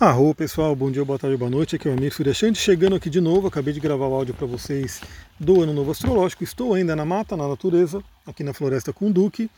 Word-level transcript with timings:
Arro 0.00 0.34
pessoal, 0.34 0.74
bom 0.74 0.90
dia, 0.90 1.04
boa 1.04 1.18
tarde, 1.18 1.36
boa 1.36 1.50
noite. 1.50 1.76
Aqui 1.76 1.86
é 1.86 1.90
o 1.90 1.94
Amir 1.94 2.10
Suryashanti 2.10 2.58
chegando 2.58 2.96
aqui 2.96 3.10
de 3.10 3.20
novo. 3.20 3.48
Acabei 3.48 3.74
de 3.74 3.80
gravar 3.80 4.06
o 4.06 4.14
áudio 4.14 4.32
para 4.32 4.46
vocês 4.46 4.98
do 5.38 5.60
Ano 5.60 5.74
Novo 5.74 5.90
Astrológico. 5.90 6.42
Estou 6.42 6.72
ainda 6.72 6.96
na 6.96 7.04
mata, 7.04 7.36
na 7.36 7.46
natureza, 7.46 8.02
aqui 8.26 8.42
na 8.42 8.54
Floresta 8.54 8.94
com 8.94 9.12
Duque. 9.12 9.50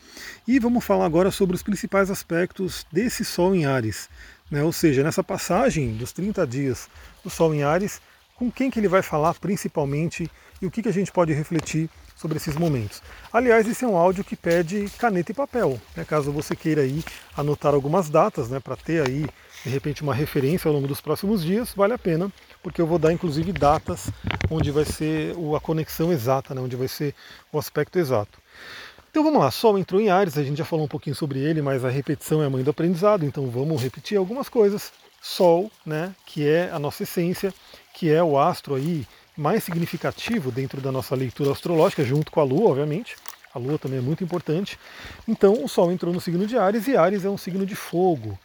E 0.45 0.59
vamos 0.59 0.83
falar 0.83 1.05
agora 1.05 1.31
sobre 1.31 1.55
os 1.55 1.63
principais 1.63 2.11
aspectos 2.11 2.85
desse 2.91 3.23
Sol 3.23 3.55
em 3.55 3.63
Ares. 3.63 4.09
Né? 4.51 4.61
Ou 4.61 4.73
seja, 4.73 5.01
nessa 5.01 5.23
passagem 5.23 5.95
dos 5.95 6.11
30 6.11 6.45
dias 6.45 6.89
do 7.23 7.29
Sol 7.29 7.55
em 7.55 7.63
Ares, 7.63 8.01
com 8.35 8.51
quem 8.51 8.69
que 8.69 8.81
ele 8.81 8.89
vai 8.89 9.01
falar 9.01 9.35
principalmente 9.35 10.29
e 10.61 10.65
o 10.65 10.71
que, 10.71 10.83
que 10.83 10.89
a 10.89 10.93
gente 10.93 11.09
pode 11.09 11.31
refletir 11.31 11.89
sobre 12.23 12.37
esses 12.37 12.55
momentos. 12.55 13.01
Aliás, 13.33 13.67
esse 13.67 13.83
é 13.83 13.87
um 13.87 13.97
áudio 13.97 14.23
que 14.23 14.37
pede 14.37 14.89
caneta 14.97 15.33
e 15.33 15.35
papel, 15.35 15.77
né? 15.93 16.05
caso 16.05 16.31
você 16.31 16.55
queira 16.55 16.81
aí 16.81 17.03
anotar 17.35 17.73
algumas 17.73 18.09
datas, 18.09 18.47
né, 18.47 18.61
para 18.61 18.77
ter 18.77 19.05
aí 19.05 19.27
de 19.65 19.69
repente 19.69 20.01
uma 20.01 20.15
referência 20.15 20.69
ao 20.69 20.73
longo 20.73 20.87
dos 20.87 21.01
próximos 21.01 21.43
dias, 21.43 21.73
vale 21.75 21.93
a 21.93 21.97
pena, 21.97 22.31
porque 22.61 22.81
eu 22.81 22.87
vou 22.87 22.97
dar 22.97 23.11
inclusive 23.11 23.51
datas 23.51 24.09
onde 24.49 24.71
vai 24.71 24.85
ser 24.85 25.35
a 25.55 25.59
conexão 25.59 26.13
exata, 26.13 26.55
né, 26.55 26.61
onde 26.61 26.77
vai 26.77 26.87
ser 26.87 27.13
o 27.51 27.59
aspecto 27.59 27.99
exato. 27.99 28.39
Então 29.11 29.21
vamos 29.21 29.41
lá, 29.41 29.51
Sol 29.51 29.77
entrou 29.77 29.99
em 29.99 30.09
Ares, 30.09 30.37
a 30.37 30.43
gente 30.43 30.57
já 30.57 30.65
falou 30.65 30.85
um 30.85 30.87
pouquinho 30.89 31.15
sobre 31.15 31.39
ele, 31.39 31.61
mas 31.61 31.83
a 31.83 31.89
repetição 31.89 32.41
é 32.41 32.45
a 32.45 32.49
mãe 32.49 32.63
do 32.63 32.71
aprendizado, 32.71 33.25
então 33.25 33.47
vamos 33.49 33.83
repetir 33.83 34.17
algumas 34.17 34.47
coisas. 34.47 34.93
Sol, 35.21 35.71
né, 35.85 36.13
que 36.25 36.47
é 36.47 36.69
a 36.71 36.79
nossa 36.79 37.03
essência, 37.03 37.53
que 37.93 38.09
é 38.09 38.23
o 38.23 38.37
astro 38.37 38.75
aí 38.75 39.05
mais 39.35 39.63
significativo 39.63 40.51
dentro 40.51 40.79
da 40.79 40.91
nossa 40.91 41.15
leitura 41.15 41.51
astrológica, 41.51 42.03
junto 42.03 42.31
com 42.31 42.39
a 42.39 42.43
Lua, 42.43 42.69
obviamente. 42.69 43.15
A 43.53 43.59
Lua 43.59 43.77
também 43.77 43.99
é 43.99 44.01
muito 44.01 44.23
importante. 44.23 44.79
Então 45.27 45.63
o 45.63 45.67
Sol 45.67 45.91
entrou 45.91 46.13
no 46.13 46.21
signo 46.21 46.45
de 46.47 46.57
Ares 46.57 46.87
e 46.87 46.95
Ares 46.95 47.25
é 47.25 47.29
um 47.29 47.37
signo 47.37 47.65
de 47.65 47.75
fogo, 47.75 48.37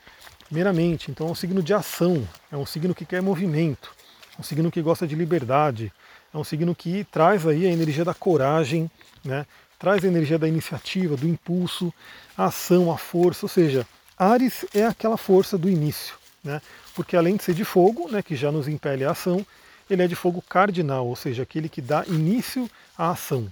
primeiramente. 0.47 1.11
Então 1.11 1.29
é 1.29 1.31
um 1.31 1.35
signo 1.35 1.63
de 1.63 1.73
ação, 1.73 2.27
é 2.51 2.57
um 2.57 2.67
signo 2.67 2.95
que 2.95 3.05
quer 3.05 3.23
movimento, 3.23 3.91
é 4.37 4.41
um 4.41 4.45
signo 4.45 4.71
que 4.71 4.83
gosta 4.83 5.07
de 5.07 5.15
liberdade, 5.15 5.93
é 6.33 6.37
um 6.37 6.45
signo 6.45 6.75
que 6.75 7.05
traz 7.05 7.47
aí 7.47 7.67
a 7.67 7.71
energia 7.71 8.05
da 8.05 8.15
coragem, 8.15 8.91
né? 9.25 9.47
traz 9.79 10.05
a 10.05 10.09
energia 10.09 10.39
da 10.39 10.49
iniciativa, 10.49 11.17
do 11.17 11.27
impulso, 11.27 11.93
a 12.37 12.47
ação, 12.47 12.91
a 12.93 12.99
força. 12.99 13.47
Ou 13.47 13.49
seja, 13.49 13.87
Ares 14.17 14.67
é 14.75 14.85
aquela 14.85 15.17
força 15.17 15.57
do 15.57 15.71
início, 15.71 16.17
né? 16.43 16.61
porque 16.95 17.17
além 17.17 17.37
de 17.37 17.45
ser 17.45 17.55
de 17.55 17.65
fogo, 17.65 18.11
né, 18.11 18.23
que 18.23 18.35
já 18.35 18.51
nos 18.51 18.69
impele 18.69 19.05
a 19.05 19.13
ação, 19.13 19.47
ele 19.91 20.03
é 20.03 20.07
de 20.07 20.15
fogo 20.15 20.43
cardinal, 20.43 21.07
ou 21.07 21.17
seja, 21.17 21.43
aquele 21.43 21.69
que 21.69 21.81
dá 21.81 22.05
início 22.07 22.69
à 22.97 23.11
ação. 23.11 23.51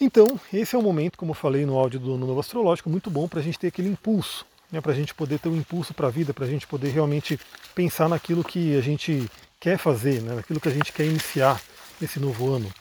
Então, 0.00 0.40
esse 0.50 0.74
é 0.74 0.78
um 0.78 0.82
momento, 0.82 1.18
como 1.18 1.32
eu 1.32 1.34
falei 1.34 1.66
no 1.66 1.76
áudio 1.76 2.00
do 2.00 2.16
Novo 2.16 2.40
Astrológico, 2.40 2.88
muito 2.88 3.10
bom 3.10 3.28
para 3.28 3.40
a 3.40 3.42
gente 3.42 3.58
ter 3.58 3.66
aquele 3.66 3.88
impulso, 3.88 4.46
né, 4.72 4.80
para 4.80 4.92
a 4.92 4.94
gente 4.94 5.12
poder 5.12 5.38
ter 5.38 5.50
um 5.50 5.56
impulso 5.56 5.92
para 5.92 6.06
a 6.06 6.10
vida, 6.10 6.32
para 6.32 6.46
a 6.46 6.48
gente 6.48 6.66
poder 6.66 6.88
realmente 6.88 7.38
pensar 7.74 8.08
naquilo 8.08 8.42
que 8.42 8.74
a 8.76 8.80
gente 8.80 9.30
quer 9.60 9.76
fazer, 9.76 10.22
né, 10.22 10.36
naquilo 10.36 10.58
que 10.58 10.68
a 10.68 10.72
gente 10.72 10.90
quer 10.90 11.04
iniciar 11.04 11.60
nesse 12.00 12.18
novo 12.18 12.50
ano, 12.50 12.72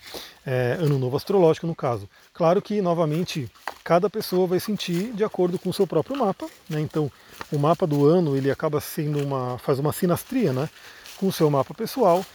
é, 0.45 0.77
ano 0.79 0.97
novo 0.97 1.17
astrológico 1.17 1.67
no 1.67 1.75
caso. 1.75 2.09
Claro 2.33 2.61
que, 2.61 2.81
novamente, 2.81 3.51
cada 3.83 4.09
pessoa 4.09 4.47
vai 4.47 4.61
sentir 4.61 5.11
de 5.11 5.25
acordo 5.25 5.59
com 5.59 5.71
o 5.71 5.73
seu 5.73 5.85
próprio 5.85 6.15
mapa, 6.15 6.47
né, 6.69 6.79
então 6.79 7.11
o 7.51 7.59
mapa 7.59 7.85
do 7.85 8.05
ano 8.05 8.37
ele 8.37 8.49
acaba 8.49 8.79
sendo 8.79 9.21
uma, 9.21 9.57
faz 9.57 9.77
uma 9.77 9.91
sinastria 9.91 10.53
né, 10.53 10.69
com 11.17 11.27
o 11.27 11.33
seu 11.33 11.49
mapa 11.49 11.73
pessoal, 11.73 12.25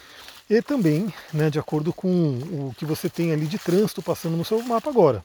e 0.49 0.61
também 0.61 1.13
né, 1.33 1.51
de 1.51 1.59
acordo 1.59 1.93
com 1.93 2.09
o 2.09 2.75
que 2.77 2.85
você 2.85 3.09
tem 3.09 3.33
ali 3.33 3.47
de 3.47 3.59
trânsito 3.59 4.03
passando 4.03 4.37
no 4.37 4.45
seu 4.45 4.63
mapa 4.63 4.91
agora. 4.91 5.25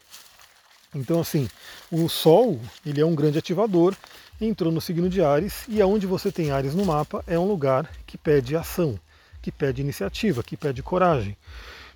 Então 0.93 1.19
assim, 1.19 1.47
o 1.91 2.07
Sol 2.09 2.59
ele 2.85 3.01
é 3.01 3.05
um 3.05 3.15
grande 3.15 3.37
ativador, 3.37 3.95
entrou 4.39 4.71
no 4.71 4.81
signo 4.81 5.09
de 5.09 5.21
Ares 5.21 5.65
e 5.67 5.81
aonde 5.81 6.07
você 6.07 6.31
tem 6.31 6.51
Ares 6.51 6.73
no 6.73 6.85
mapa 6.85 7.23
é 7.27 7.37
um 7.37 7.47
lugar 7.47 7.89
que 8.07 8.17
pede 8.17 8.55
ação, 8.55 8.99
que 9.41 9.51
pede 9.51 9.81
iniciativa, 9.81 10.43
que 10.43 10.57
pede 10.57 10.81
coragem. 10.81 11.37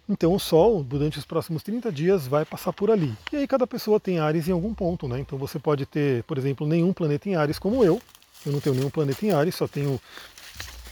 Então 0.08 0.34
o 0.34 0.40
Sol, 0.40 0.84
durante 0.84 1.18
os 1.18 1.26
próximos 1.26 1.64
30 1.64 1.92
dias, 1.92 2.28
vai 2.28 2.44
passar 2.44 2.74
por 2.74 2.92
ali. 2.92 3.16
E 3.32 3.38
aí 3.38 3.48
cada 3.48 3.66
pessoa 3.66 4.00
tem 4.00 4.20
Ares 4.20 4.50
em 4.50 4.52
algum 4.52 4.74
ponto, 4.74 5.08
né? 5.08 5.20
Então 5.20 5.40
você 5.40 5.58
pode 5.58 5.86
ter, 5.86 6.24
por 6.24 6.38
exemplo, 6.38 6.68
nenhum 6.68 6.92
planeta 6.92 7.30
em 7.30 7.36
Ares 7.36 7.58
como 7.58 7.84
eu. 7.84 8.02
Eu 8.46 8.52
não 8.52 8.60
tenho 8.60 8.76
nenhum 8.76 8.90
planeta 8.90 9.26
em 9.26 9.32
Ares, 9.32 9.56
só 9.56 9.66
tenho 9.66 10.00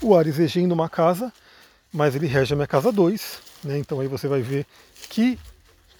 o 0.01 0.15
Ares 0.15 0.37
regendo 0.37 0.73
uma 0.73 0.87
casa 0.87 1.31
mas 1.91 2.15
ele 2.15 2.27
rege 2.27 2.53
a 2.53 2.55
minha 2.55 2.67
casa 2.67 2.91
2, 2.91 3.39
né? 3.63 3.77
Então 3.77 3.99
aí 3.99 4.07
você 4.07 4.27
vai 4.27 4.41
ver 4.41 4.65
que, 5.09 5.37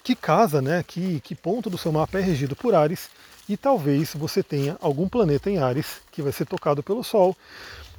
que 0.02 0.14
casa, 0.14 0.62
né? 0.62 0.82
Que, 0.86 1.20
que 1.20 1.34
ponto 1.34 1.68
do 1.68 1.78
seu 1.78 1.92
mapa 1.92 2.18
é 2.18 2.22
regido 2.22 2.56
por 2.56 2.74
Ares 2.74 3.10
e 3.48 3.56
talvez 3.56 4.14
você 4.14 4.42
tenha 4.42 4.76
algum 4.80 5.08
planeta 5.08 5.50
em 5.50 5.58
Ares 5.58 6.00
que 6.10 6.22
vai 6.22 6.32
ser 6.32 6.46
tocado 6.46 6.82
pelo 6.82 7.02
Sol. 7.02 7.36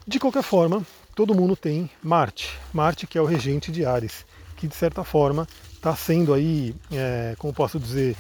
De 0.08 0.20
qualquer 0.20 0.44
forma, 0.44 0.86
todo 1.16 1.36
mundo 1.36 1.56
tem 1.56 1.90
Marte, 2.02 2.50
Marte 2.74 3.06
que 3.08 3.18
é 3.18 3.22
o 3.22 3.26
regente 3.26 3.72
de 3.72 3.86
Ares, 3.86 4.26
que 4.58 4.68
de 4.68 4.76
certa 4.76 5.04
forma 5.04 5.48
está 5.74 5.96
sendo 5.96 6.34
aí, 6.34 6.76
é, 6.92 7.36
como 7.38 7.54
posso 7.54 7.80
dizer, 7.80 8.16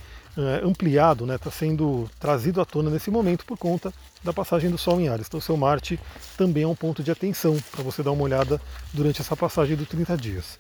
ampliado, 0.63 1.23
está 1.25 1.33
né, 1.33 1.37
tá 1.37 1.51
sendo 1.51 2.09
trazido 2.19 2.59
à 2.59 2.65
tona 2.65 2.89
nesse 2.89 3.11
momento 3.11 3.45
por 3.45 3.57
conta 3.57 3.93
da 4.23 4.33
passagem 4.33 4.69
do 4.69 4.77
Sol 4.77 4.99
em 4.99 5.07
Ares. 5.07 5.27
Então, 5.27 5.39
seu 5.39 5.55
Marte 5.55 5.99
também 6.35 6.63
é 6.63 6.67
um 6.67 6.75
ponto 6.75 7.03
de 7.03 7.11
atenção 7.11 7.57
para 7.71 7.83
você 7.83 8.01
dar 8.01 8.11
uma 8.11 8.23
olhada 8.23 8.59
durante 8.91 9.21
essa 9.21 9.35
passagem 9.35 9.75
dos 9.75 9.87
30 9.87 10.17
dias. 10.17 10.59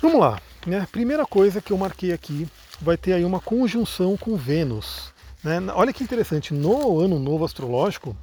Vamos 0.00 0.20
lá, 0.20 0.40
né? 0.66 0.86
Primeira 0.90 1.26
coisa 1.26 1.60
que 1.60 1.72
eu 1.72 1.78
marquei 1.78 2.12
aqui 2.12 2.48
vai 2.80 2.96
ter 2.96 3.12
aí 3.12 3.24
uma 3.24 3.40
conjunção 3.40 4.16
com 4.16 4.36
Vênus. 4.36 5.12
Né? 5.42 5.60
Olha 5.74 5.92
que 5.92 6.04
interessante, 6.04 6.54
no 6.54 7.00
ano 7.00 7.18
novo 7.18 7.44
astrológico, 7.44 8.16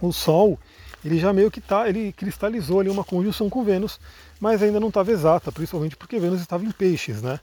o 0.00 0.12
Sol 0.12 0.58
ele 1.02 1.18
já 1.18 1.32
meio 1.32 1.50
que 1.50 1.60
tá, 1.60 1.88
ele 1.88 2.12
cristalizou 2.12 2.80
ali 2.80 2.90
uma 2.90 3.04
conjunção 3.04 3.48
com 3.48 3.64
Vênus, 3.64 3.98
mas 4.38 4.62
ainda 4.62 4.78
não 4.78 4.88
estava 4.88 5.10
exata, 5.10 5.50
principalmente 5.50 5.96
porque 5.96 6.18
Vênus 6.18 6.42
estava 6.42 6.64
em 6.64 6.70
peixes, 6.70 7.22
né? 7.22 7.40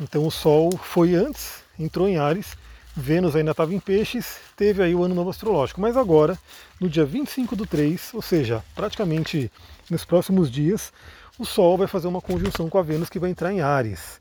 Então 0.00 0.26
o 0.26 0.30
Sol 0.30 0.70
foi 0.78 1.14
antes 1.14 1.63
entrou 1.78 2.08
em 2.08 2.18
Ares, 2.18 2.56
Vênus 2.96 3.34
ainda 3.34 3.50
estava 3.50 3.74
em 3.74 3.80
Peixes, 3.80 4.36
teve 4.56 4.80
aí 4.80 4.94
o 4.94 5.02
ano 5.02 5.14
novo 5.14 5.30
astrológico. 5.30 5.80
Mas 5.80 5.96
agora, 5.96 6.38
no 6.80 6.88
dia 6.88 7.04
25 7.04 7.56
do 7.56 7.66
3, 7.66 8.14
ou 8.14 8.22
seja, 8.22 8.62
praticamente 8.74 9.50
nos 9.90 10.04
próximos 10.04 10.50
dias, 10.50 10.92
o 11.36 11.44
Sol 11.44 11.76
vai 11.76 11.88
fazer 11.88 12.06
uma 12.06 12.20
conjunção 12.20 12.70
com 12.70 12.78
a 12.78 12.82
Vênus 12.82 13.10
que 13.10 13.18
vai 13.18 13.30
entrar 13.30 13.52
em 13.52 13.60
Ares. 13.60 14.20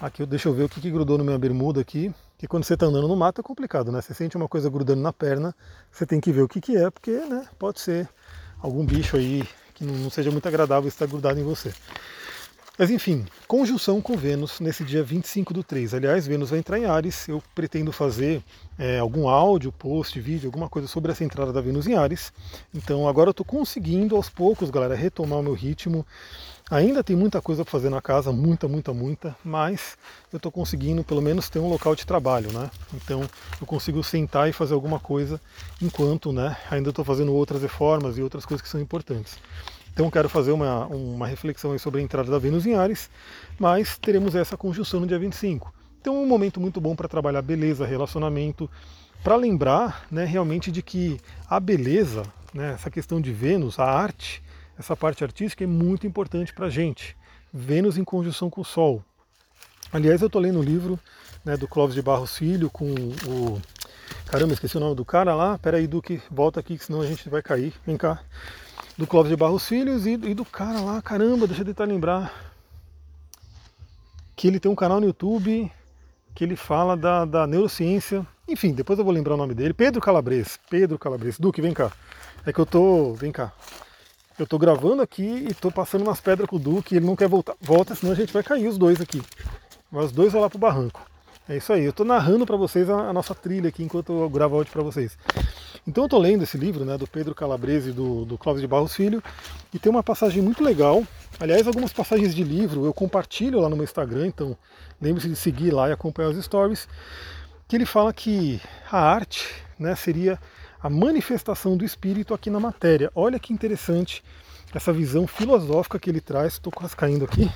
Aqui, 0.00 0.24
deixa 0.24 0.48
eu 0.48 0.54
ver 0.54 0.64
o 0.64 0.68
que, 0.68 0.80
que 0.80 0.90
grudou 0.90 1.18
no 1.18 1.24
minha 1.24 1.38
bermuda 1.38 1.80
aqui, 1.80 2.12
que 2.38 2.48
quando 2.48 2.64
você 2.64 2.74
está 2.74 2.86
andando 2.86 3.06
no 3.06 3.14
mato 3.14 3.40
é 3.40 3.44
complicado, 3.44 3.92
né? 3.92 4.00
Você 4.00 4.14
sente 4.14 4.36
uma 4.36 4.48
coisa 4.48 4.70
grudando 4.70 5.02
na 5.02 5.12
perna, 5.12 5.54
você 5.92 6.06
tem 6.06 6.18
que 6.18 6.32
ver 6.32 6.42
o 6.42 6.48
que, 6.48 6.60
que 6.60 6.76
é, 6.76 6.90
porque 6.90 7.10
né, 7.10 7.46
pode 7.58 7.80
ser 7.80 8.08
algum 8.58 8.84
bicho 8.84 9.16
aí 9.16 9.46
que 9.74 9.84
não 9.84 10.08
seja 10.08 10.30
muito 10.30 10.46
agradável 10.48 10.88
estar 10.88 11.06
grudado 11.06 11.38
em 11.38 11.44
você. 11.44 11.72
Mas 12.76 12.90
enfim, 12.90 13.24
conjunção 13.46 14.00
com 14.00 14.16
Vênus 14.16 14.58
nesse 14.58 14.82
dia 14.82 15.00
25 15.00 15.54
do 15.54 15.62
3. 15.62 15.94
Aliás, 15.94 16.26
Vênus 16.26 16.50
vai 16.50 16.58
entrar 16.58 16.76
em 16.76 16.86
Ares. 16.86 17.28
Eu 17.28 17.40
pretendo 17.54 17.92
fazer 17.92 18.42
é, 18.76 18.98
algum 18.98 19.28
áudio, 19.28 19.70
post, 19.70 20.20
vídeo, 20.20 20.48
alguma 20.48 20.68
coisa 20.68 20.88
sobre 20.88 21.12
essa 21.12 21.22
entrada 21.22 21.52
da 21.52 21.60
Vênus 21.60 21.86
em 21.86 21.94
Ares. 21.94 22.32
Então 22.74 23.06
agora 23.06 23.28
eu 23.28 23.30
estou 23.30 23.46
conseguindo 23.46 24.16
aos 24.16 24.28
poucos, 24.28 24.70
galera, 24.70 24.96
retomar 24.96 25.38
o 25.38 25.42
meu 25.42 25.54
ritmo. 25.54 26.04
Ainda 26.68 27.04
tem 27.04 27.14
muita 27.14 27.40
coisa 27.40 27.62
para 27.62 27.70
fazer 27.70 27.90
na 27.90 28.02
casa, 28.02 28.32
muita, 28.32 28.66
muita, 28.66 28.92
muita, 28.92 29.36
mas 29.44 29.96
eu 30.32 30.38
estou 30.38 30.50
conseguindo 30.50 31.04
pelo 31.04 31.22
menos 31.22 31.48
ter 31.48 31.60
um 31.60 31.68
local 31.68 31.94
de 31.94 32.04
trabalho, 32.04 32.50
né? 32.52 32.70
Então 32.94 33.20
eu 33.60 33.66
consigo 33.66 34.02
sentar 34.02 34.48
e 34.48 34.52
fazer 34.52 34.74
alguma 34.74 34.98
coisa 34.98 35.40
enquanto, 35.80 36.32
né? 36.32 36.56
Ainda 36.70 36.88
estou 36.88 37.04
fazendo 37.04 37.32
outras 37.32 37.62
reformas 37.62 38.18
e 38.18 38.22
outras 38.22 38.44
coisas 38.44 38.62
que 38.62 38.68
são 38.68 38.80
importantes. 38.80 39.38
Então 39.94 40.10
quero 40.10 40.28
fazer 40.28 40.50
uma, 40.50 40.86
uma 40.86 41.24
reflexão 41.24 41.78
sobre 41.78 42.00
a 42.00 42.02
entrada 42.02 42.28
da 42.28 42.36
Vênus 42.36 42.66
em 42.66 42.74
Ares, 42.74 43.08
mas 43.56 43.96
teremos 43.96 44.34
essa 44.34 44.56
conjunção 44.56 44.98
no 44.98 45.06
dia 45.06 45.20
25. 45.20 45.72
Então 46.00 46.20
um 46.20 46.26
momento 46.26 46.60
muito 46.60 46.80
bom 46.80 46.96
para 46.96 47.08
trabalhar 47.08 47.40
beleza, 47.42 47.86
relacionamento, 47.86 48.68
para 49.22 49.36
lembrar 49.36 50.04
né, 50.10 50.24
realmente 50.24 50.72
de 50.72 50.82
que 50.82 51.20
a 51.48 51.60
beleza, 51.60 52.24
né, 52.52 52.72
essa 52.72 52.90
questão 52.90 53.20
de 53.20 53.32
Vênus, 53.32 53.78
a 53.78 53.84
arte, 53.84 54.42
essa 54.76 54.96
parte 54.96 55.22
artística 55.22 55.62
é 55.62 55.66
muito 55.66 56.08
importante 56.08 56.52
para 56.52 56.66
a 56.66 56.70
gente. 56.70 57.16
Vênus 57.52 57.96
em 57.96 58.02
conjunção 58.02 58.50
com 58.50 58.62
o 58.62 58.64
Sol. 58.64 59.00
Aliás, 59.92 60.20
eu 60.20 60.26
estou 60.26 60.42
lendo 60.42 60.58
um 60.58 60.62
livro 60.62 60.98
né, 61.44 61.56
do 61.56 61.68
Clóvis 61.68 61.94
de 61.94 62.02
Barros 62.02 62.36
Filho 62.36 62.68
com 62.68 62.92
o. 62.92 63.62
Caramba, 64.26 64.54
esqueci 64.54 64.76
o 64.76 64.80
nome 64.80 64.96
do 64.96 65.04
cara 65.04 65.36
lá. 65.36 65.56
Pera 65.56 65.76
aí, 65.76 65.86
Duque, 65.86 66.20
volta 66.28 66.58
aqui, 66.58 66.76
que 66.76 66.84
senão 66.84 67.00
a 67.00 67.06
gente 67.06 67.28
vai 67.28 67.42
cair. 67.42 67.72
Vem 67.86 67.96
cá 67.96 68.20
do 68.96 69.06
Clóvis 69.06 69.30
de 69.30 69.36
Barros 69.36 69.66
Filhos 69.66 70.06
e, 70.06 70.12
e, 70.12 70.34
do 70.34 70.44
cara 70.44 70.80
lá, 70.80 71.02
caramba, 71.02 71.46
deixa 71.46 71.62
eu 71.62 71.66
tentar 71.66 71.84
lembrar. 71.84 72.32
Que 74.36 74.48
ele 74.48 74.60
tem 74.60 74.70
um 74.70 74.74
canal 74.74 75.00
no 75.00 75.06
YouTube 75.06 75.70
que 76.34 76.44
ele 76.44 76.56
fala 76.56 76.96
da, 76.96 77.24
da 77.24 77.46
neurociência. 77.46 78.26
Enfim, 78.48 78.72
depois 78.72 78.98
eu 78.98 79.04
vou 79.04 79.14
lembrar 79.14 79.34
o 79.34 79.38
nome 79.38 79.54
dele. 79.54 79.72
Pedro 79.72 80.00
Calabres. 80.00 80.58
Pedro 80.68 80.98
Calabres. 80.98 81.38
Duque, 81.38 81.62
vem 81.62 81.72
cá. 81.72 81.92
É 82.44 82.52
que 82.52 82.58
eu 82.58 82.66
tô. 82.66 83.14
Vem 83.14 83.30
cá. 83.30 83.52
Eu 84.36 84.46
tô 84.46 84.58
gravando 84.58 85.00
aqui 85.00 85.46
e 85.48 85.54
tô 85.54 85.70
passando 85.70 86.02
umas 86.02 86.20
pedras 86.20 86.48
com 86.48 86.56
o 86.56 86.58
Duque 86.58 86.96
ele 86.96 87.06
não 87.06 87.14
quer 87.14 87.28
voltar. 87.28 87.54
Volta, 87.60 87.94
senão 87.94 88.12
a 88.12 88.16
gente 88.16 88.32
vai 88.32 88.42
cair 88.42 88.66
os 88.66 88.76
dois 88.76 89.00
aqui. 89.00 89.22
Vai 89.90 90.04
os 90.04 90.10
dois 90.10 90.32
vão 90.32 90.40
lá 90.40 90.50
pro 90.50 90.58
barranco. 90.58 91.00
É 91.46 91.58
isso 91.58 91.74
aí, 91.74 91.84
eu 91.84 91.90
estou 91.90 92.06
narrando 92.06 92.46
para 92.46 92.56
vocês 92.56 92.88
a, 92.88 93.10
a, 93.10 93.12
nossa 93.12 93.34
trilha 93.34 93.68
aqui 93.68 93.82
enquanto 93.82 94.12
eu 94.18 94.30
gravo 94.30 94.56
áudio 94.56 94.72
para 94.72 94.82
vocês. 94.82 95.18
Então 95.86 96.04
eu 96.04 96.06
estou 96.06 96.18
lendo 96.18 96.42
esse 96.42 96.56
livro, 96.56 96.86
né, 96.86 96.96
do 96.96 97.06
Pedro 97.06 97.34
Calabrese 97.34 97.90
e 97.90 97.92
do, 97.92 98.24
do 98.24 98.38
Cláudio 98.38 98.62
de 98.62 98.66
Barros 98.66 98.94
Filho, 98.94 99.22
e 99.70 99.78
tem 99.78 99.90
uma 99.90 100.02
passagem 100.02 100.42
muito 100.42 100.64
legal. 100.64 101.06
Aliás, 101.38 101.66
algumas 101.66 101.92
passagens 101.92 102.34
de 102.34 102.42
livro 102.42 102.86
eu 102.86 102.94
compartilho 102.94 103.60
lá 103.60 103.68
no 103.68 103.76
meu 103.76 103.84
Instagram, 103.84 104.26
então 104.26 104.56
lembre-se 104.98 105.28
de 105.28 105.36
seguir 105.36 105.70
lá 105.70 105.90
e 105.90 105.92
acompanhar 105.92 106.30
os 106.30 106.42
stories, 106.42 106.88
que 107.68 107.76
ele 107.76 107.84
fala 107.84 108.10
que 108.10 108.58
a 108.90 108.98
arte 108.98 109.46
né, 109.78 109.94
seria 109.94 110.40
a 110.82 110.88
manifestação 110.88 111.76
do 111.76 111.84
espírito 111.84 112.32
aqui 112.32 112.48
na 112.48 112.58
matéria. 112.58 113.12
Olha 113.14 113.38
que 113.38 113.52
interessante 113.52 114.24
essa 114.74 114.94
visão 114.94 115.26
filosófica 115.26 115.98
que 115.98 116.08
ele 116.08 116.22
traz. 116.22 116.54
Estou 116.54 116.72
quase 116.72 116.96
caindo 116.96 117.26
aqui. 117.26 117.50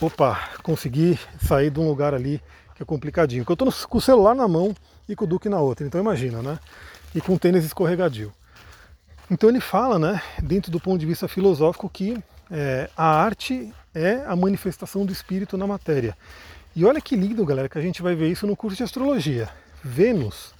Opa, 0.00 0.50
consegui 0.62 1.18
sair 1.40 1.70
de 1.70 1.80
um 1.80 1.88
lugar 1.88 2.14
ali 2.14 2.40
que 2.74 2.82
é 2.82 2.86
complicadinho. 2.86 3.44
Porque 3.44 3.62
eu 3.62 3.68
estou 3.68 3.88
com 3.88 3.98
o 3.98 4.00
celular 4.00 4.34
na 4.34 4.48
mão 4.48 4.74
e 5.08 5.14
com 5.14 5.24
o 5.24 5.28
Duque 5.28 5.48
na 5.48 5.60
outra, 5.60 5.86
então 5.86 6.00
imagina, 6.00 6.42
né? 6.42 6.58
E 7.14 7.20
com 7.20 7.34
o 7.34 7.38
tênis 7.38 7.64
escorregadio. 7.64 8.32
Então 9.30 9.48
ele 9.48 9.60
fala, 9.60 9.98
né, 9.98 10.22
dentro 10.42 10.70
do 10.70 10.78
ponto 10.78 10.98
de 10.98 11.06
vista 11.06 11.26
filosófico, 11.26 11.88
que 11.88 12.16
é, 12.50 12.90
a 12.96 13.06
arte 13.06 13.72
é 13.94 14.22
a 14.26 14.36
manifestação 14.36 15.06
do 15.06 15.12
espírito 15.12 15.56
na 15.56 15.66
matéria. 15.66 16.16
E 16.76 16.84
olha 16.84 17.00
que 17.00 17.16
lindo, 17.16 17.44
galera, 17.46 17.68
que 17.68 17.78
a 17.78 17.80
gente 17.80 18.02
vai 18.02 18.14
ver 18.14 18.28
isso 18.28 18.46
no 18.46 18.56
curso 18.56 18.76
de 18.76 18.82
astrologia. 18.82 19.48
Vênus, 19.82 20.52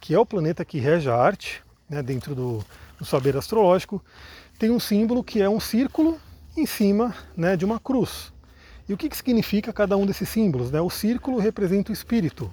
que 0.00 0.14
é 0.14 0.18
o 0.18 0.26
planeta 0.26 0.64
que 0.64 0.78
rege 0.78 1.08
a 1.08 1.14
arte, 1.14 1.62
né, 1.88 2.02
dentro 2.02 2.34
do, 2.34 2.64
do 2.98 3.04
saber 3.04 3.36
astrológico, 3.36 4.02
tem 4.58 4.70
um 4.70 4.80
símbolo 4.80 5.24
que 5.24 5.40
é 5.40 5.48
um 5.48 5.60
círculo 5.60 6.20
em 6.56 6.66
cima 6.66 7.14
né, 7.36 7.56
de 7.56 7.64
uma 7.64 7.80
cruz. 7.80 8.29
E 8.90 8.92
o 8.92 8.96
que, 8.96 9.08
que 9.08 9.16
significa 9.16 9.72
cada 9.72 9.96
um 9.96 10.04
desses 10.04 10.28
símbolos? 10.28 10.72
Né? 10.72 10.80
O 10.80 10.90
círculo 10.90 11.38
representa 11.38 11.90
o 11.90 11.92
espírito, 11.92 12.50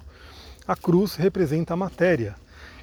a 0.68 0.76
cruz 0.76 1.16
representa 1.16 1.74
a 1.74 1.76
matéria. 1.76 2.36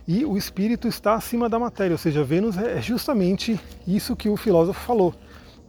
E 0.05 0.25
o 0.25 0.35
espírito 0.35 0.89
está 0.89 1.13
acima 1.13 1.47
da 1.47 1.57
matéria, 1.57 1.93
ou 1.93 1.97
seja, 1.97 2.21
Vênus 2.21 2.57
é 2.57 2.81
justamente 2.81 3.57
isso 3.87 4.13
que 4.13 4.27
o 4.27 4.35
filósofo 4.35 4.81
falou, 4.81 5.15